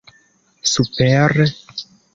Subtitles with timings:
[0.73, 1.47] super